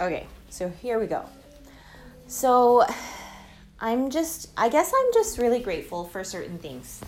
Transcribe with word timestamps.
Okay, 0.00 0.26
so 0.50 0.68
here 0.68 0.98
we 0.98 1.06
go. 1.06 1.24
So 2.26 2.84
I'm 3.80 4.10
just, 4.10 4.50
I 4.56 4.68
guess 4.68 4.92
I'm 4.92 5.12
just 5.12 5.38
really 5.38 5.60
grateful 5.60 6.04
for 6.04 6.24
certain 6.24 6.58
things. 6.58 7.00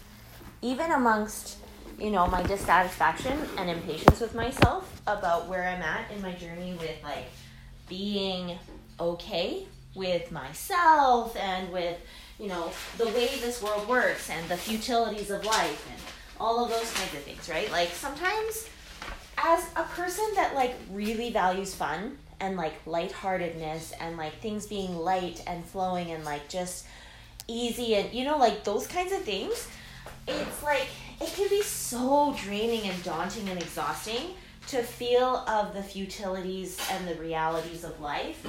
Even 0.62 0.92
amongst, 0.92 1.57
you 1.99 2.10
know, 2.10 2.28
my 2.28 2.44
dissatisfaction 2.44 3.36
and 3.58 3.68
impatience 3.68 4.20
with 4.20 4.36
myself 4.36 5.02
about 5.08 5.49
where 5.49 5.67
I'm 5.67 5.83
at 5.83 6.12
in 6.12 6.22
my 6.22 6.33
journey 6.34 6.75
with 6.78 7.02
like 7.02 7.25
being 7.88 8.57
okay 9.00 9.66
with 9.96 10.30
myself 10.30 11.37
and 11.37 11.73
with, 11.73 11.98
you 12.39 12.46
know, 12.46 12.71
the 12.98 13.07
way 13.07 13.30
this 13.41 13.61
world 13.61 13.89
works 13.89 14.30
and 14.30 14.48
the 14.48 14.57
futilities 14.57 15.32
of 15.32 15.45
life 15.45 15.89
and 15.91 16.00
all 16.39 16.62
of 16.62 16.71
those 16.71 16.93
kinds 16.93 17.14
of 17.14 17.23
things, 17.23 17.48
right? 17.48 17.68
Like 17.73 17.89
sometimes 17.89 18.68
as 19.39 19.68
a 19.75 19.82
person 19.82 20.25
that 20.37 20.55
like 20.55 20.77
really 20.93 21.32
values 21.32 21.75
fun 21.75 22.18
and 22.41 22.57
like 22.57 22.75
lightheartedness 22.87 23.93
and 24.00 24.16
like 24.16 24.34
things 24.41 24.66
being 24.66 24.97
light 24.97 25.42
and 25.47 25.65
flowing 25.65 26.11
and 26.11 26.24
like 26.24 26.48
just 26.48 26.87
easy 27.48 27.95
and 27.95 28.12
you 28.12 28.24
know 28.24 28.37
like 28.37 28.65
those 28.65 28.87
kinds 28.87 29.12
of 29.12 29.23
things 29.23 29.69
it's 30.27 30.62
like 30.62 30.88
it 31.20 31.33
can 31.34 31.48
be 31.48 31.62
so 31.62 32.34
draining 32.45 32.88
and 32.88 33.02
daunting 33.02 33.48
and 33.48 33.61
exhausting 33.61 34.34
to 34.66 34.83
feel 34.83 35.45
of 35.48 35.73
the 35.75 35.83
futilities 35.83 36.78
and 36.91 37.06
the 37.06 37.14
realities 37.14 37.84
of 37.84 37.98
life 38.01 38.45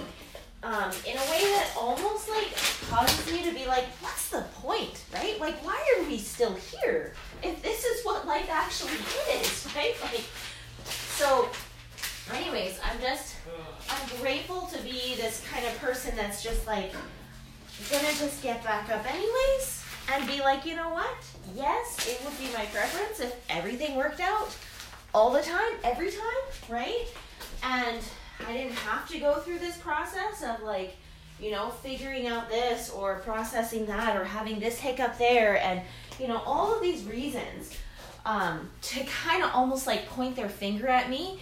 um, 0.63 0.91
in 1.05 1.15
a 1.15 1.31
way 1.31 1.39
that 1.39 1.71
almost 1.77 2.27
like 2.29 2.53
causes 2.89 3.31
me 3.31 3.43
to 3.43 3.53
be 3.53 3.65
like 3.67 3.85
what's 4.01 4.29
the 4.29 4.41
point 4.55 5.03
right? 5.13 5.39
Like 5.39 5.63
why 5.63 5.81
are 5.97 6.03
we 6.03 6.17
still 6.17 6.55
here? 6.55 7.13
If 7.43 7.61
this 7.61 7.85
is 7.85 8.03
what 8.03 8.25
life 8.25 8.49
actually 8.51 8.97
is 9.39 9.67
right? 9.75 9.95
Like 10.01 10.23
so 10.83 11.47
anyways 12.33 12.79
i'm 12.83 12.99
just 13.01 13.35
i'm 13.89 14.19
grateful 14.19 14.61
to 14.67 14.77
be 14.83 15.15
this 15.15 15.43
kind 15.51 15.65
of 15.65 15.77
person 15.79 16.15
that's 16.15 16.43
just 16.43 16.65
like 16.67 16.91
gonna 17.89 18.07
just 18.17 18.41
get 18.41 18.63
back 18.63 18.89
up 18.89 19.05
anyways 19.11 19.83
and 20.13 20.25
be 20.27 20.39
like 20.39 20.65
you 20.65 20.75
know 20.75 20.89
what? 20.89 21.15
Yes 21.55 22.07
it 22.07 22.23
would 22.23 22.37
be 22.39 22.51
my 22.53 22.65
preference 22.65 23.19
if 23.19 23.35
everything 23.49 23.95
worked 23.95 24.19
out 24.19 24.55
all 25.13 25.31
the 25.31 25.41
time 25.41 25.73
every 25.83 26.09
time 26.09 26.43
right? 26.69 27.07
And 27.63 28.01
i 28.47 28.53
didn't 28.53 28.73
have 28.73 29.07
to 29.09 29.19
go 29.19 29.35
through 29.35 29.59
this 29.59 29.77
process 29.77 30.43
of 30.43 30.61
like 30.63 30.95
you 31.39 31.51
know 31.51 31.69
figuring 31.69 32.27
out 32.27 32.49
this 32.49 32.89
or 32.89 33.19
processing 33.19 33.85
that 33.85 34.15
or 34.15 34.23
having 34.23 34.59
this 34.59 34.79
hiccup 34.79 35.17
there 35.17 35.59
and 35.61 35.81
you 36.19 36.27
know 36.27 36.37
all 36.45 36.75
of 36.75 36.81
these 36.81 37.03
reasons 37.03 37.75
um, 38.25 38.69
to 38.81 39.03
kind 39.05 39.41
of 39.41 39.51
almost 39.53 39.87
like 39.87 40.05
point 40.09 40.35
their 40.35 40.49
finger 40.49 40.87
at 40.87 41.09
me 41.09 41.39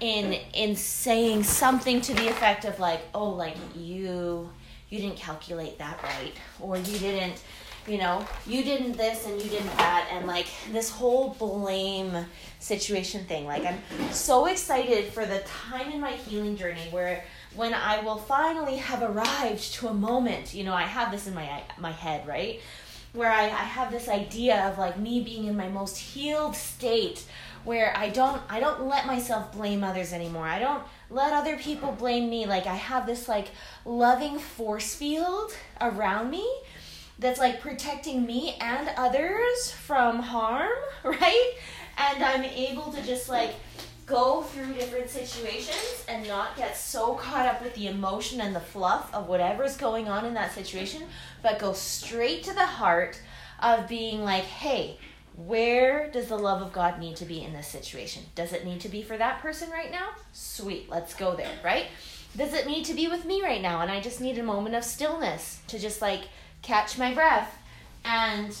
in 0.00 0.34
in 0.52 0.76
saying 0.76 1.42
something 1.42 2.00
to 2.00 2.14
the 2.14 2.28
effect 2.28 2.64
of 2.64 2.78
like 2.78 3.00
oh 3.14 3.30
like 3.30 3.56
you 3.76 4.48
you 4.90 4.98
didn't 4.98 5.16
calculate 5.16 5.78
that 5.78 6.02
right 6.02 6.32
or 6.60 6.76
you 6.76 6.98
didn't 6.98 7.42
you 7.86 7.98
know 7.98 8.24
you 8.46 8.62
didn't 8.62 8.92
this 8.92 9.26
and 9.26 9.40
you 9.42 9.48
didn't 9.48 9.74
that 9.76 10.08
and 10.12 10.26
like 10.26 10.46
this 10.72 10.90
whole 10.90 11.30
blame 11.38 12.26
situation 12.58 13.24
thing. 13.24 13.46
Like 13.46 13.64
i'm 13.64 13.78
so 14.12 14.46
excited 14.46 15.12
for 15.12 15.24
the 15.24 15.40
time 15.40 15.90
in 15.92 16.00
my 16.00 16.12
healing 16.12 16.56
journey 16.56 16.88
where 16.90 17.24
when 17.54 17.72
i 17.72 18.00
will 18.00 18.18
finally 18.18 18.76
have 18.76 19.02
arrived 19.02 19.72
to 19.74 19.88
a 19.88 19.94
moment 19.94 20.52
you 20.52 20.64
know 20.64 20.74
i 20.74 20.82
have 20.82 21.10
this 21.10 21.26
in 21.26 21.34
my 21.34 21.62
my 21.78 21.92
head 21.92 22.26
right? 22.26 22.60
Where 23.14 23.32
I, 23.32 23.44
I 23.44 23.64
have 23.76 23.90
this 23.90 24.06
idea 24.06 24.68
of 24.68 24.78
like 24.78 24.98
me 24.98 25.22
being 25.22 25.46
in 25.46 25.56
my 25.56 25.68
most 25.68 25.96
healed 25.96 26.54
state 26.54 27.24
where 27.64 27.96
I 27.96 28.08
don't 28.08 28.40
I 28.48 28.60
don't 28.60 28.86
let 28.86 29.06
myself 29.06 29.52
blame 29.52 29.84
others 29.84 30.12
anymore. 30.12 30.46
I 30.46 30.58
don't 30.58 30.82
let 31.10 31.32
other 31.32 31.56
people 31.56 31.92
blame 31.92 32.28
me. 32.30 32.46
Like 32.46 32.66
I 32.66 32.74
have 32.74 33.06
this 33.06 33.28
like 33.28 33.48
loving 33.84 34.38
force 34.38 34.94
field 34.94 35.54
around 35.80 36.30
me 36.30 36.46
that's 37.18 37.38
like 37.40 37.60
protecting 37.60 38.24
me 38.24 38.56
and 38.60 38.90
others 38.96 39.70
from 39.72 40.20
harm, 40.20 40.70
right? 41.02 41.52
And 41.96 42.22
I'm 42.22 42.44
able 42.44 42.92
to 42.92 43.02
just 43.02 43.28
like 43.28 43.54
go 44.08 44.42
through 44.42 44.72
different 44.72 45.10
situations 45.10 46.04
and 46.08 46.26
not 46.26 46.56
get 46.56 46.76
so 46.76 47.14
caught 47.14 47.46
up 47.46 47.62
with 47.62 47.74
the 47.74 47.88
emotion 47.88 48.40
and 48.40 48.56
the 48.56 48.60
fluff 48.60 49.12
of 49.14 49.28
whatever's 49.28 49.76
going 49.76 50.08
on 50.08 50.24
in 50.24 50.32
that 50.34 50.54
situation, 50.54 51.02
but 51.42 51.58
go 51.58 51.74
straight 51.74 52.42
to 52.42 52.54
the 52.54 52.64
heart 52.64 53.20
of 53.60 53.86
being 53.86 54.22
like, 54.22 54.44
hey, 54.44 54.98
where 55.46 56.10
does 56.10 56.26
the 56.26 56.38
love 56.38 56.62
of 56.62 56.72
God 56.72 56.98
need 56.98 57.16
to 57.16 57.24
be 57.24 57.42
in 57.42 57.52
this 57.52 57.68
situation? 57.68 58.24
Does 58.34 58.52
it 58.52 58.64
need 58.64 58.80
to 58.80 58.88
be 58.88 59.02
for 59.02 59.16
that 59.16 59.40
person 59.40 59.70
right 59.70 59.90
now? 59.90 60.08
Sweet, 60.32 60.90
let's 60.90 61.14
go 61.14 61.36
there, 61.36 61.52
right? 61.62 61.86
Does 62.36 62.54
it 62.54 62.66
need 62.66 62.84
to 62.86 62.94
be 62.94 63.06
with 63.06 63.24
me 63.24 63.40
right 63.40 63.62
now? 63.62 63.80
And 63.80 63.90
I 63.90 64.00
just 64.00 64.20
need 64.20 64.38
a 64.38 64.42
moment 64.42 64.74
of 64.74 64.82
stillness 64.82 65.60
to 65.68 65.78
just 65.78 66.02
like 66.02 66.22
catch 66.62 66.98
my 66.98 67.14
breath 67.14 67.56
and, 68.04 68.56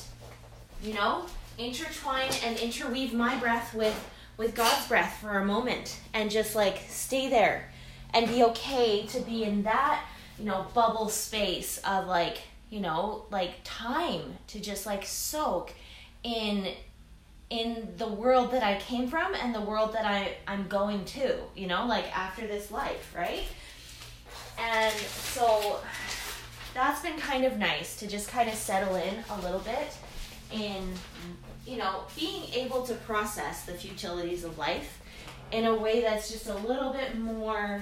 you 0.80 0.94
know, 0.94 1.26
intertwine 1.58 2.30
and 2.44 2.56
interweave 2.58 3.12
my 3.12 3.36
breath 3.36 3.74
with 3.74 4.08
with 4.36 4.54
God's 4.54 4.86
breath 4.86 5.18
for 5.20 5.38
a 5.38 5.44
moment 5.44 5.98
and 6.14 6.30
just 6.30 6.54
like 6.54 6.78
stay 6.88 7.28
there 7.28 7.72
and 8.14 8.28
be 8.28 8.44
okay 8.44 9.04
to 9.06 9.18
be 9.20 9.42
in 9.42 9.64
that, 9.64 10.04
you 10.38 10.44
know, 10.44 10.64
bubble 10.74 11.08
space 11.08 11.78
of 11.78 12.06
like, 12.06 12.38
you 12.70 12.78
know, 12.78 13.24
like 13.32 13.54
time 13.64 14.38
to 14.46 14.60
just 14.60 14.86
like 14.86 15.04
soak 15.04 15.72
in 16.28 16.74
in 17.50 17.88
the 17.96 18.06
world 18.06 18.50
that 18.52 18.62
I 18.62 18.78
came 18.78 19.08
from 19.08 19.34
and 19.34 19.54
the 19.54 19.62
world 19.62 19.94
that 19.94 20.04
I 20.04 20.36
I'm 20.46 20.68
going 20.68 21.04
to, 21.06 21.36
you 21.56 21.66
know, 21.66 21.86
like 21.86 22.04
after 22.16 22.46
this 22.46 22.70
life, 22.70 23.14
right? 23.16 23.44
And 24.58 24.94
so 24.94 25.80
that's 26.74 27.00
been 27.00 27.18
kind 27.18 27.44
of 27.44 27.56
nice 27.56 27.98
to 28.00 28.06
just 28.06 28.28
kind 28.28 28.48
of 28.48 28.54
settle 28.54 28.96
in 28.96 29.14
a 29.30 29.40
little 29.40 29.60
bit 29.60 29.96
in 30.52 30.92
you 31.66 31.76
know, 31.76 32.04
being 32.16 32.44
able 32.54 32.82
to 32.82 32.94
process 32.94 33.66
the 33.66 33.72
futilities 33.72 34.42
of 34.44 34.56
life 34.56 35.00
in 35.52 35.66
a 35.66 35.74
way 35.74 36.00
that's 36.00 36.30
just 36.30 36.48
a 36.48 36.54
little 36.54 36.92
bit 36.92 37.18
more 37.18 37.80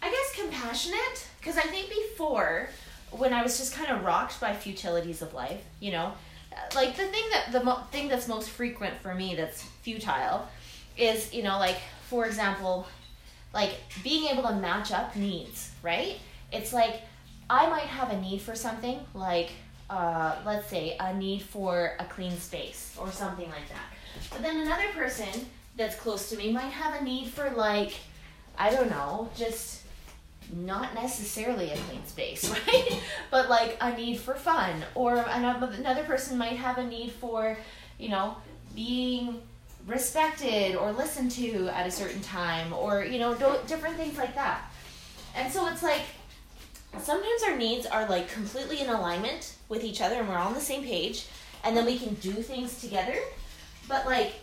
I 0.00 0.10
guess 0.10 0.40
compassionate 0.40 1.28
because 1.38 1.58
I 1.58 1.62
think 1.62 1.88
before 1.90 2.68
when 3.10 3.32
I 3.32 3.42
was 3.42 3.58
just 3.58 3.74
kind 3.74 3.90
of 3.90 4.04
rocked 4.04 4.40
by 4.40 4.54
futilities 4.54 5.22
of 5.22 5.32
life, 5.34 5.62
you 5.80 5.92
know, 5.92 6.12
like 6.74 6.96
the 6.96 7.06
thing 7.06 7.24
that 7.32 7.52
the 7.52 7.62
mo- 7.62 7.82
thing 7.90 8.08
that's 8.08 8.28
most 8.28 8.50
frequent 8.50 9.00
for 9.00 9.14
me 9.14 9.34
that's 9.34 9.62
futile 9.82 10.48
is 10.96 11.32
you 11.32 11.42
know 11.42 11.58
like 11.58 11.78
for 12.08 12.26
example 12.26 12.86
like 13.54 13.74
being 14.02 14.26
able 14.26 14.42
to 14.42 14.54
match 14.54 14.92
up 14.92 15.14
needs 15.16 15.72
right? 15.82 16.16
It's 16.52 16.72
like 16.72 17.02
i 17.50 17.68
might 17.68 17.88
have 17.98 18.10
a 18.10 18.20
need 18.20 18.40
for 18.42 18.54
something 18.54 19.00
like 19.14 19.50
uh, 19.90 20.36
let's 20.44 20.68
say 20.68 20.96
a 21.00 21.14
need 21.14 21.40
for 21.40 21.96
a 21.98 22.04
clean 22.04 22.36
space 22.38 22.94
or 23.00 23.10
something 23.10 23.48
like 23.48 23.66
that. 23.70 23.86
But 24.30 24.42
then 24.42 24.60
another 24.60 24.88
person 24.94 25.46
that's 25.78 25.94
close 25.94 26.28
to 26.28 26.36
me 26.36 26.52
might 26.52 26.72
have 26.72 27.00
a 27.00 27.04
need 27.04 27.28
for 27.28 27.48
like 27.50 27.94
i 28.58 28.68
don't 28.68 28.90
know 28.90 29.30
just 29.36 29.82
not 30.54 30.94
necessarily 30.94 31.70
a 31.70 31.76
clean 31.76 32.04
space, 32.06 32.48
right? 32.66 33.00
but 33.30 33.48
like 33.48 33.76
a 33.80 33.96
need 33.96 34.18
for 34.18 34.34
fun, 34.34 34.84
or 34.94 35.18
um, 35.18 35.62
another 35.62 36.04
person 36.04 36.38
might 36.38 36.56
have 36.56 36.78
a 36.78 36.86
need 36.86 37.12
for, 37.12 37.56
you 37.98 38.08
know, 38.08 38.36
being 38.74 39.40
respected 39.86 40.76
or 40.76 40.92
listened 40.92 41.30
to 41.30 41.68
at 41.68 41.86
a 41.86 41.90
certain 41.90 42.20
time, 42.20 42.72
or 42.72 43.04
you 43.04 43.18
know, 43.18 43.34
different 43.66 43.96
things 43.96 44.16
like 44.16 44.34
that. 44.34 44.70
And 45.34 45.52
so 45.52 45.68
it's 45.68 45.82
like 45.82 46.02
sometimes 47.00 47.42
our 47.46 47.56
needs 47.56 47.86
are 47.86 48.08
like 48.08 48.30
completely 48.30 48.80
in 48.80 48.88
alignment 48.88 49.54
with 49.68 49.84
each 49.84 50.00
other, 50.00 50.16
and 50.16 50.28
we're 50.28 50.36
all 50.36 50.48
on 50.48 50.54
the 50.54 50.60
same 50.60 50.82
page, 50.82 51.26
and 51.64 51.76
then 51.76 51.84
we 51.84 51.98
can 51.98 52.14
do 52.14 52.32
things 52.32 52.80
together. 52.80 53.16
But 53.88 54.06
like 54.06 54.34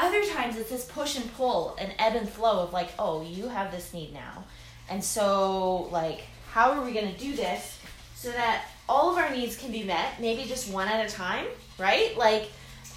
other 0.00 0.24
times, 0.24 0.56
it's 0.56 0.70
this 0.70 0.84
push 0.84 1.16
and 1.16 1.32
pull, 1.34 1.76
and 1.78 1.94
ebb 1.98 2.16
and 2.16 2.28
flow 2.28 2.60
of 2.60 2.72
like, 2.72 2.90
oh, 2.98 3.22
you 3.22 3.48
have 3.48 3.70
this 3.70 3.94
need 3.94 4.12
now 4.12 4.44
and 4.88 5.02
so, 5.02 5.88
like, 5.90 6.22
how 6.50 6.72
are 6.72 6.84
we 6.84 6.92
going 6.92 7.12
to 7.12 7.18
do 7.18 7.34
this 7.34 7.78
so 8.14 8.30
that 8.30 8.66
all 8.88 9.10
of 9.10 9.18
our 9.18 9.30
needs 9.30 9.56
can 9.56 9.72
be 9.72 9.82
met, 9.82 10.20
maybe 10.20 10.44
just 10.44 10.72
one 10.72 10.88
at 10.88 11.06
a 11.06 11.12
time, 11.12 11.46
right? 11.78 12.16
Like, 12.16 12.50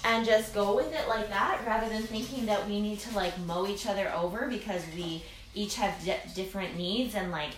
and 0.06 0.24
just 0.24 0.54
go 0.54 0.76
with 0.76 0.94
it 0.94 1.08
like 1.08 1.28
that 1.30 1.60
rather 1.66 1.88
than 1.88 2.02
thinking 2.02 2.46
that 2.46 2.66
we 2.68 2.80
need 2.80 2.98
to 3.00 3.14
like 3.16 3.36
mow 3.40 3.66
each 3.66 3.86
other 3.86 4.12
over 4.14 4.46
because 4.48 4.82
we 4.94 5.22
each 5.54 5.74
have 5.74 5.92
di- 6.04 6.20
different 6.34 6.76
needs 6.76 7.14
and 7.14 7.32
like 7.32 7.50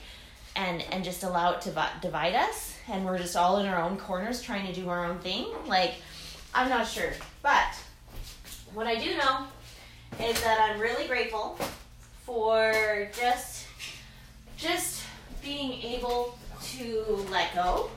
and 0.56 0.82
and 0.90 1.04
just 1.04 1.22
allow 1.22 1.52
it 1.52 1.60
to 1.60 1.88
divide 2.00 2.34
us 2.34 2.76
and 2.88 3.04
we're 3.04 3.18
just 3.18 3.36
all 3.36 3.58
in 3.58 3.66
our 3.66 3.80
own 3.80 3.98
corners 3.98 4.40
trying 4.40 4.66
to 4.66 4.72
do 4.72 4.88
our 4.88 5.04
own 5.04 5.18
thing 5.18 5.46
like 5.66 5.94
i'm 6.54 6.68
not 6.68 6.86
sure 6.86 7.12
but 7.42 7.78
what 8.72 8.86
i 8.86 8.96
do 8.96 9.16
know 9.16 9.44
is 10.20 10.40
that 10.42 10.58
i'm 10.60 10.80
really 10.80 11.06
grateful 11.06 11.58
for 12.24 13.10
just 13.14 13.67
just 14.58 15.04
being 15.42 15.80
able 15.82 16.36
to 16.62 17.26
let 17.30 17.54
go 17.54 17.90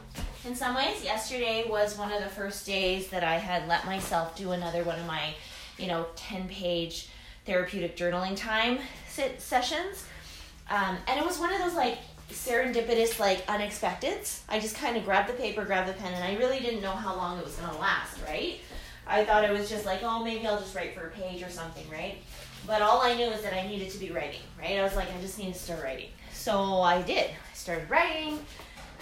in 0.45 0.55
some 0.55 0.75
ways. 0.75 1.03
Yesterday 1.03 1.65
was 1.67 1.97
one 1.97 2.11
of 2.11 2.23
the 2.23 2.29
first 2.29 2.65
days 2.65 3.07
that 3.09 3.23
I 3.23 3.37
had 3.37 3.67
let 3.67 3.85
myself 3.85 4.37
do 4.37 4.51
another 4.51 4.83
one 4.83 4.99
of 4.99 5.07
my, 5.07 5.33
you 5.77 5.87
know, 5.87 6.05
10 6.15 6.47
page 6.47 7.09
therapeutic 7.45 7.97
journaling 7.97 8.37
time 8.37 8.77
sit 9.09 9.41
sessions. 9.41 10.05
Um, 10.69 10.97
and 11.07 11.19
it 11.19 11.25
was 11.25 11.39
one 11.39 11.51
of 11.51 11.59
those 11.59 11.73
like 11.73 11.97
serendipitous, 12.29 13.19
like 13.19 13.45
unexpecteds. 13.47 14.41
I 14.47 14.59
just 14.59 14.75
kind 14.75 14.95
of 14.95 15.03
grabbed 15.03 15.29
the 15.29 15.33
paper, 15.33 15.65
grabbed 15.65 15.89
the 15.89 15.93
pen, 15.93 16.13
and 16.13 16.23
I 16.23 16.37
really 16.37 16.59
didn't 16.59 16.81
know 16.81 16.91
how 16.91 17.15
long 17.15 17.39
it 17.39 17.43
was 17.43 17.55
gonna 17.55 17.77
last, 17.79 18.17
right? 18.25 18.59
I 19.07 19.25
thought 19.25 19.43
it 19.43 19.51
was 19.51 19.67
just 19.69 19.85
like, 19.85 20.01
oh, 20.03 20.23
maybe 20.23 20.45
I'll 20.45 20.59
just 20.59 20.75
write 20.75 20.93
for 20.95 21.07
a 21.07 21.09
page 21.09 21.41
or 21.43 21.49
something, 21.49 21.83
right? 21.89 22.19
But 22.65 22.81
all 22.81 23.01
I 23.01 23.15
knew 23.15 23.25
is 23.25 23.41
that 23.41 23.53
I 23.53 23.67
needed 23.67 23.89
to 23.89 23.97
be 23.97 24.11
writing, 24.11 24.39
right? 24.59 24.77
I 24.77 24.83
was 24.83 24.95
like, 24.95 25.07
I 25.13 25.19
just 25.19 25.39
need 25.39 25.53
to 25.53 25.59
start 25.59 25.83
writing. 25.83 26.09
So 26.41 26.81
I 26.81 27.03
did. 27.03 27.29
I 27.29 27.53
started 27.53 27.87
writing. 27.87 28.39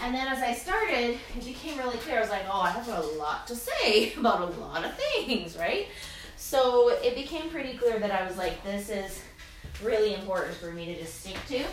And 0.01 0.13
then 0.13 0.27
as 0.27 0.39
I 0.39 0.53
started, 0.53 1.18
it 1.38 1.45
became 1.45 1.77
really 1.77 1.95
clear. 2.00 2.18
I 2.18 2.19
was 2.19 2.30
like, 2.30 2.44
oh, 2.51 2.59
I 2.59 2.71
have 2.71 2.89
a 2.89 3.00
lot 3.18 3.47
to 3.47 3.56
say 3.56 4.12
about 4.18 4.41
a 4.41 4.59
lot 4.59 4.83
of 4.83 4.94
things, 4.95 5.57
right? 5.57 5.88
So 6.36 6.89
it 6.89 7.15
became 7.15 7.50
pretty 7.50 7.77
clear 7.77 7.97
that 7.97 8.12
I 8.12 8.27
was 8.27 8.38
like, 8.38 8.62
this 8.65 8.89
is 8.89 9.21
really 9.81 10.15
important 10.15 10.57
for 10.57 10.74
me 10.74 10.88
to 10.88 11.00
just 11.00 11.21
stick 11.21 11.38
to 11.47 11.63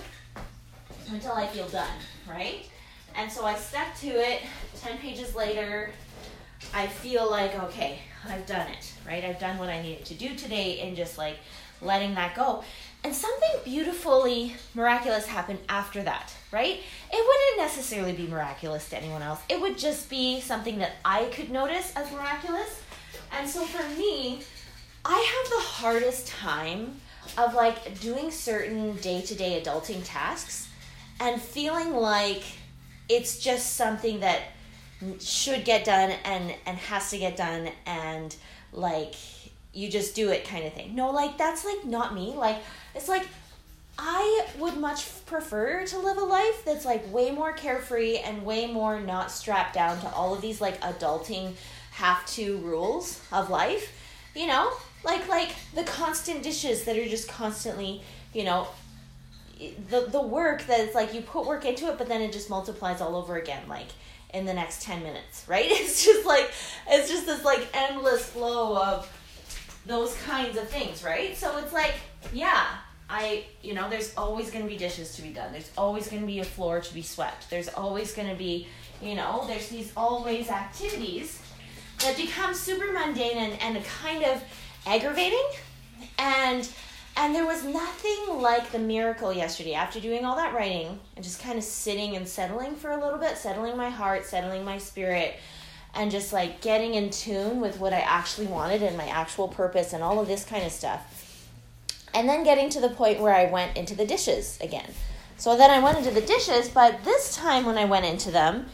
until 1.11 1.33
I 1.33 1.49
feel 1.49 1.67
done, 1.67 1.99
right? 2.29 2.71
And 3.17 3.31
so 3.31 3.45
I 3.45 3.57
stuck 3.57 3.93
to 4.03 4.07
it. 4.07 4.43
10 4.83 4.99
pages 4.99 5.35
later, 5.35 5.91
I 6.75 6.87
feel 6.87 7.29
like, 7.29 7.61
okay, 7.65 7.99
I've 8.29 8.47
done 8.47 8.69
it, 8.69 8.93
right? 9.05 9.25
I've 9.25 9.41
done 9.41 9.59
what 9.59 9.69
I 9.69 9.83
needed 9.83 10.05
to 10.05 10.15
do 10.15 10.37
today 10.37 10.79
and 10.83 10.97
just 10.97 11.19
like 11.19 11.39
letting 11.83 12.15
that 12.15 12.37
go. 12.37 12.63
And 13.07 13.15
something 13.15 13.51
beautifully 13.65 14.57
miraculous 14.75 15.27
happened 15.27 15.61
after 15.69 16.03
that, 16.03 16.33
right? 16.51 16.81
It 17.13 17.13
wouldn't 17.13 17.57
necessarily 17.57 18.13
be 18.13 18.27
miraculous 18.27 18.89
to 18.89 18.97
anyone 18.97 19.23
else. 19.23 19.39
It 19.49 19.61
would 19.61 19.79
just 19.79 20.11
be 20.11 20.41
something 20.41 20.81
that 20.81 20.95
I 21.05 21.27
could 21.27 21.49
notice 21.49 21.93
as 21.95 22.11
miraculous. 22.11 22.83
And 23.31 23.49
so 23.49 23.65
for 23.65 23.89
me, 23.97 24.41
I 25.05 25.15
have 25.15 25.51
the 25.53 25.69
hardest 25.69 26.27
time 26.27 26.97
of 27.39 27.55
like 27.55 28.01
doing 28.01 28.33
certain 28.33 28.97
day 28.97 29.23
to 29.23 29.37
day 29.37 29.63
adulting 29.63 30.01
tasks 30.05 30.69
and 31.21 31.41
feeling 31.41 31.93
like 31.95 32.43
it's 33.09 33.39
just 33.39 33.77
something 33.77 34.19
that 34.19 34.41
should 35.21 35.65
get 35.65 35.85
done 35.85 36.11
and 36.25 36.53
and 36.67 36.77
has 36.77 37.11
to 37.11 37.19
get 37.19 37.37
done 37.37 37.69
and 37.87 38.35
like 38.73 39.15
you 39.77 39.91
just 39.91 40.15
do 40.15 40.31
it 40.31 40.45
kind 40.45 40.65
of 40.65 40.73
thing. 40.73 40.95
No, 40.95 41.11
like 41.11 41.37
that's 41.37 41.65
like 41.65 41.85
not 41.85 42.15
me. 42.15 42.33
Like 42.35 42.57
it's 42.97 43.09
like 43.09 43.27
I 43.99 44.47
would 44.59 44.77
much 44.77 45.25
prefer 45.27 45.87
to 45.87 45.99
live 45.99 46.19
a 46.19 46.25
life 46.25 46.65
that's 46.65 46.85
like 46.85 47.13
way 47.13 47.31
more 47.31 47.53
carefree 47.53 48.19
and 48.19 48.45
way 48.45 48.67
more 48.67 49.01
not 49.01 49.31
strapped 49.31 49.75
down 49.75 50.01
to 50.01 50.11
all 50.11 50.35
of 50.35 50.43
these 50.43 50.61
like 50.61 50.81
adulting 50.81 51.55
have 51.93 52.27
to 52.27 52.59
rules 52.59 53.23
of 53.33 53.49
life. 53.49 53.93
You 54.35 54.47
know, 54.49 54.71
like 55.05 55.29
like 55.29 55.55
the 55.75 55.85
constant 55.85 56.43
dishes 56.43 56.85
that 56.85 56.99
are 56.99 57.07
just 57.07 57.29
constantly, 57.29 58.03
you 58.35 58.45
know, 58.45 58.69
the 59.89 60.07
the 60.11 60.21
work 60.21 60.67
that's 60.67 60.95
like 60.95 61.15
you 61.15 61.23
put 61.23 61.47
work 61.47 61.65
into 61.65 61.89
it 61.89 61.97
but 61.97 62.09
then 62.09 62.21
it 62.21 62.31
just 62.33 62.51
multiplies 62.51 63.01
all 63.01 63.17
over 63.17 63.37
again 63.37 63.67
like 63.69 63.89
in 64.35 64.45
the 64.45 64.53
next 64.53 64.83
10 64.83 65.03
minutes, 65.03 65.45
right? 65.49 65.65
It's 65.67 66.05
just 66.05 66.27
like 66.27 66.51
it's 66.89 67.09
just 67.09 67.27
this 67.27 67.45
like 67.45 67.67
endless 67.73 68.27
flow 68.27 68.77
of 68.77 69.11
those 69.87 70.15
kinds 70.23 70.59
of 70.59 70.69
things, 70.69 71.03
right? 71.05 71.37
So 71.37 71.59
it's 71.59 71.73
like, 71.73 71.95
yeah, 72.33 72.67
I, 73.09 73.45
you 73.63 73.75
know, 73.75 73.89
there's 73.89 74.15
always 74.17 74.51
going 74.51 74.65
to 74.65 74.71
be 74.71 74.77
dishes 74.77 75.15
to 75.17 75.23
be 75.23 75.29
done. 75.29 75.53
There's 75.53 75.71
always 75.79 76.09
going 76.09 76.23
to 76.23 76.27
be 76.27 76.41
a 76.41 76.45
floor 76.45 76.81
to 76.81 76.95
be 76.95 77.03
swept. 77.03 77.51
There's 77.51 77.69
always 77.69 78.13
going 78.13 78.29
to 78.29 78.35
be, 78.35 78.67
you 79.01 79.15
know, 79.15 79.45
there's 79.47 79.69
these 79.69 79.93
always 79.97 80.51
activities 80.51 81.41
that 82.01 82.17
become 82.17 82.53
super 82.53 82.93
mundane 82.93 83.37
and, 83.37 83.61
and 83.63 83.85
kind 83.85 84.25
of 84.25 84.43
aggravating. 84.87 85.47
And 86.19 86.69
and 87.19 87.35
there 87.35 87.47
was 87.47 87.65
nothing 87.65 88.43
like 88.43 88.73
the 88.73 88.79
miracle 88.79 89.33
yesterday 89.33 89.73
after 89.73 90.01
doing 90.01 90.27
all 90.27 90.37
that 90.37 90.53
writing 90.53 91.01
and 91.15 91.25
just 91.25 91.41
kind 91.41 91.57
of 91.57 91.65
sitting 91.65 92.15
and 92.15 92.29
settling 92.29 92.75
for 92.75 92.91
a 92.91 93.01
little 93.03 93.19
bit, 93.19 93.39
settling 93.39 93.75
my 93.75 93.89
heart, 93.89 94.27
settling 94.27 94.67
my 94.67 94.77
spirit, 94.77 95.37
and 95.95 96.11
just 96.11 96.35
like 96.35 96.61
getting 96.61 96.93
in 96.93 97.09
tune 97.09 97.59
with 97.59 97.81
what 97.81 97.95
I 97.95 98.01
actually 98.01 98.49
wanted 98.49 98.83
and 98.83 98.99
my 98.99 99.07
actual 99.07 99.49
purpose 99.49 99.95
and 99.95 100.03
all 100.03 100.21
of 100.21 100.29
this 100.29 100.45
kind 100.45 100.67
of 100.67 100.73
stuff. 100.73 101.26
And 102.15 102.29
then 102.29 102.45
getting 102.45 102.71
to 102.71 102.81
the 102.81 102.89
point 102.89 103.21
where 103.21 103.35
I 103.35 103.51
went 103.51 103.77
into 103.77 103.95
the 103.95 104.07
dishes 104.07 104.59
again. 104.61 104.91
So 105.39 105.57
then 105.57 105.71
I 105.71 105.81
went 105.81 105.99
into 105.99 106.11
the 106.11 106.23
dishes, 106.23 106.69
but 106.69 107.05
this 107.05 107.37
time 107.37 107.67
when 107.67 107.77
I 107.77 107.85
went 107.85 108.07
into 108.07 108.31
them, 108.31 108.67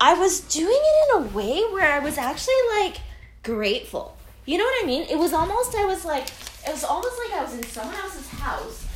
I 0.00 0.14
was 0.14 0.40
doing 0.40 0.78
it 0.78 1.16
in 1.16 1.22
a 1.22 1.26
way 1.28 1.60
where 1.72 1.90
I 1.90 1.98
was 1.98 2.16
actually 2.18 2.54
like 2.78 2.98
grateful. 3.42 4.16
You 4.44 4.58
know 4.58 4.64
what 4.64 4.84
I 4.84 4.86
mean? 4.86 5.02
It 5.10 5.18
was 5.18 5.32
almost, 5.32 5.74
I 5.74 5.84
was 5.84 6.04
like, 6.04 6.28
it 6.66 6.70
was 6.70 6.84
almost 6.84 7.18
like 7.18 7.40
I 7.40 7.42
was 7.42 7.54
in 7.54 7.62
someone 7.64 7.96
else's 7.96 8.28
house 8.28 8.86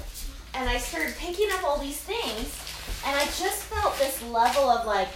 and 0.54 0.68
I 0.68 0.78
started 0.78 1.16
picking 1.16 1.48
up 1.52 1.64
all 1.64 1.78
these 1.78 1.98
things 1.98 2.70
and 3.06 3.16
I 3.16 3.24
just 3.24 3.64
felt 3.64 3.98
this 3.98 4.22
level 4.30 4.68
of 4.68 4.86
like 4.86 5.08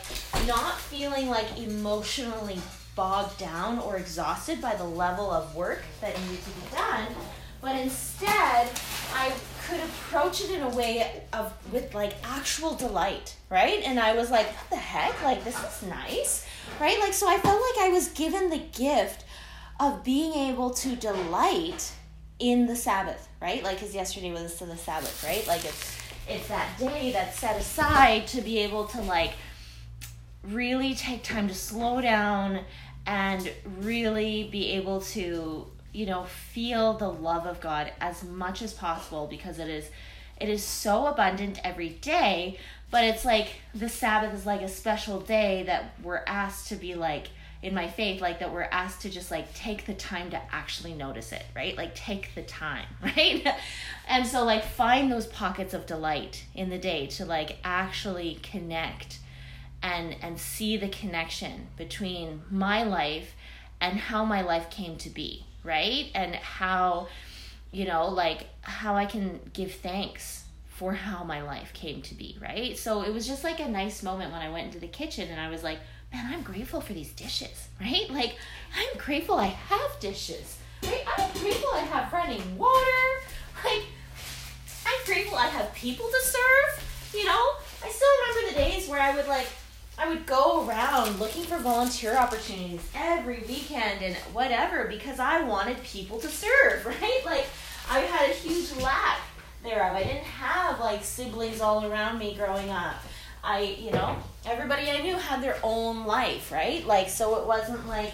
not 0.46 0.78
feeling 0.78 1.28
like 1.28 1.58
emotionally 1.58 2.58
bogged 2.96 3.38
down 3.38 3.78
or 3.81 3.96
exhausted 3.96 4.60
by 4.60 4.75
the 4.75 4.84
level 4.84 5.31
of 5.31 5.55
work 5.55 5.82
that 6.00 6.19
needed 6.22 6.43
to 6.44 6.50
be 6.50 6.76
done, 6.76 7.08
but 7.64 7.76
instead 7.76 8.70
I 9.14 9.32
could 9.66 9.81
approach 9.81 10.43
it 10.43 10.50
in 10.50 10.62
a 10.62 10.69
way 10.69 11.22
of 11.32 11.52
with 11.72 11.94
like 11.94 12.14
actual 12.22 12.75
delight, 12.75 13.34
right? 13.50 13.82
And 13.82 13.99
I 13.99 14.14
was 14.14 14.31
like, 14.31 14.46
what 14.46 14.70
the 14.70 14.76
heck? 14.76 15.20
Like 15.22 15.43
this 15.43 15.56
is 15.56 15.88
nice, 15.88 16.46
right? 16.78 17.00
Like 17.00 17.14
so 17.14 17.26
I 17.28 17.38
felt 17.38 17.61
like 17.61 17.87
I 17.87 17.90
was 17.90 18.08
given 18.08 18.50
the 18.50 18.58
gift 18.58 19.25
of 19.81 20.05
being 20.05 20.34
able 20.34 20.70
to 20.70 20.94
delight 20.94 21.93
in 22.38 22.66
the 22.66 22.76
Sabbath, 22.76 23.28
right? 23.40 23.62
Like, 23.62 23.76
because 23.76 23.94
yesterday 23.94 24.32
was 24.32 24.56
to 24.56 24.67
the 24.67 24.76
Sabbath, 24.76 25.25
right? 25.25 25.46
Like, 25.46 25.64
it's 25.64 25.99
it's 26.28 26.49
that 26.49 26.78
day 26.78 27.12
that's 27.12 27.38
set 27.38 27.60
aside 27.60 28.26
to 28.28 28.40
be 28.40 28.58
able 28.58 28.84
to 28.87 29.00
like 29.02 29.32
really 30.43 30.94
take 30.94 31.22
time 31.22 31.49
to 31.49 31.55
slow 31.55 32.00
down 32.00 32.60
and 33.06 33.51
really 33.81 34.49
be 34.51 34.73
able 34.73 35.01
to 35.01 35.67
you 35.93 36.06
know 36.06 36.25
feel 36.25 36.95
the 36.95 37.09
love 37.09 37.47
of 37.47 37.61
God 37.61 37.93
as 38.01 38.25
much 38.25 38.62
as 38.62 38.73
possible 38.73 39.27
because 39.27 39.59
it 39.59 39.69
is 39.69 39.89
it 40.41 40.49
is 40.49 40.65
so 40.65 41.06
abundant 41.06 41.61
every 41.62 41.91
day 41.91 42.59
but 42.91 43.05
it's 43.05 43.25
like 43.25 43.49
the 43.75 43.89
sabbath 43.89 44.35
is 44.35 44.47
like 44.47 44.61
a 44.61 44.69
special 44.69 45.21
day 45.21 45.65
that 45.65 45.95
we're 46.03 46.23
asked 46.27 46.69
to 46.69 46.77
be 46.77 46.95
like 46.95 47.29
in 47.65 47.75
my 47.75 47.89
faith 47.89 48.21
like 48.21 48.41
that 48.41 48.53
we're 48.53 48.69
asked 48.71 49.01
to 49.01 49.11
just 49.11 49.31
like 49.31 49.53
take 49.55 49.87
the 49.87 49.95
time 49.95 50.31
to 50.31 50.41
actually 50.53 50.93
notice 50.93 51.33
it 51.33 51.43
right? 51.56 51.77
Like 51.77 51.95
take 51.95 52.35
the 52.35 52.43
time 52.43 52.87
right? 53.03 53.47
And 54.06 54.27
so 54.27 54.45
like 54.45 54.65
find 54.65 55.11
those 55.11 55.27
pockets 55.27 55.73
of 55.73 55.87
delight 55.87 56.45
in 56.55 56.69
the 56.69 56.79
day 56.79 57.06
to 57.06 57.25
like 57.25 57.58
actually 57.65 58.39
connect 58.43 59.19
and 59.84 60.17
and 60.20 60.41
see 60.41 60.76
the 60.76 60.88
connection 60.88 61.69
between 61.76 62.43
my 62.50 62.82
life 62.82 63.36
and 63.81 63.98
how 63.98 64.24
my 64.24 64.41
life 64.41 64.69
came 64.70 64.96
to 64.96 65.10
be 65.10 65.44
right 65.62 66.10
and 66.14 66.34
how 66.34 67.06
you 67.70 67.84
know 67.84 68.08
like 68.08 68.48
how 68.62 68.96
i 68.96 69.05
can 69.05 69.38
give 69.53 69.72
thanks 69.72 70.44
for 70.69 70.94
how 70.94 71.22
my 71.22 71.41
life 71.41 71.72
came 71.72 72.03
to 72.03 72.14
be 72.14 72.36
right 72.41 72.76
so 72.76 73.03
it 73.03 73.12
was 73.12 73.26
just 73.26 73.44
like 73.44 73.60
a 73.60 73.69
nice 73.69 74.03
moment 74.03 74.32
when 74.32 74.43
i 74.43 74.50
went 74.50 74.67
into 74.67 74.81
the 74.81 74.88
kitchen 74.88 75.29
and 75.29 75.41
i 75.41 75.48
was 75.48 75.62
like 75.62 75.79
man, 76.14 76.32
I'm 76.32 76.43
grateful 76.43 76.81
for 76.81 76.93
these 76.93 77.10
dishes, 77.12 77.69
right? 77.81 78.08
Like, 78.10 78.36
I'm 78.76 78.98
grateful 78.98 79.36
I 79.36 79.46
have 79.46 80.00
dishes, 80.00 80.58
right? 80.82 81.05
I'm 81.19 81.32
grateful 81.41 81.70
I 81.72 81.81
have 81.81 82.12
running 82.12 82.56
water. 82.56 82.81
Like, 83.64 83.84
I'm 84.84 85.06
grateful 85.06 85.38
I 85.38 85.46
have 85.46 85.74
people 85.74 86.06
to 86.06 86.20
serve. 86.22 86.84
You 87.14 87.24
know, 87.24 87.53
I 87.82 87.88
still 87.88 88.08
remember 88.20 88.50
the 88.50 88.56
days 88.62 88.91
where 88.91 89.00
I 89.00 89.17
would 89.17 89.26
like, 89.26 89.46
I 89.96 90.08
would 90.08 90.27
go 90.27 90.67
around 90.67 91.20
looking 91.20 91.44
for 91.44 91.56
volunteer 91.58 92.17
opportunities 92.17 92.81
every 92.94 93.44
weekend 93.48 94.03
and 94.03 94.17
whatever 94.32 94.86
because 94.89 95.20
I 95.20 95.43
wanted 95.43 95.82
people 95.84 96.19
to 96.19 96.29
serve, 96.29 96.84
right? 97.01 97.20
Like, 97.24 97.46
I 97.89 98.01
had 98.01 98.31
a 98.31 98.32
huge 98.32 98.72
lack 98.82 99.20
thereof. 99.63 99.94
I 99.94 100.03
didn't 100.03 100.24
have 100.24 100.81
like 100.81 101.05
siblings 101.05 101.60
all 101.60 101.86
around 101.86 102.19
me 102.19 102.34
growing 102.34 102.70
up. 102.70 102.96
I, 103.43 103.77
you 103.79 103.93
know, 103.93 104.17
everybody 104.46 104.91
I 104.91 105.03
knew 105.03 105.17
had 105.17 105.43
their 105.43 105.58
own 105.63 106.06
life, 106.06 106.51
right? 106.51 106.84
Like, 106.86 107.08
so 107.08 107.36
it 107.41 107.46
wasn't 107.46 107.86
like 107.86 108.13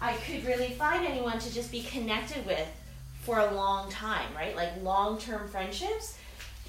I 0.00 0.14
could 0.14 0.46
really 0.46 0.70
find 0.70 1.04
anyone 1.04 1.38
to 1.40 1.52
just 1.52 1.70
be 1.70 1.82
connected 1.82 2.46
with 2.46 2.68
for 3.22 3.40
a 3.40 3.52
long 3.54 3.90
time, 3.90 4.28
right? 4.34 4.54
Like, 4.56 4.82
long 4.82 5.18
term 5.18 5.48
friendships 5.48 6.16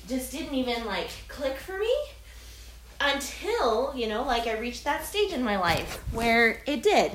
just 0.07 0.31
didn't 0.31 0.55
even 0.55 0.85
like 0.85 1.09
click 1.27 1.57
for 1.57 1.77
me 1.77 1.93
until, 3.01 3.93
you 3.95 4.07
know, 4.07 4.23
like 4.23 4.47
I 4.47 4.57
reached 4.59 4.83
that 4.83 5.05
stage 5.05 5.31
in 5.31 5.43
my 5.43 5.57
life 5.57 6.03
where 6.11 6.61
it 6.65 6.83
did. 6.83 7.13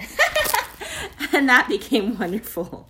and 1.32 1.48
that 1.48 1.68
became 1.68 2.18
wonderful. 2.18 2.82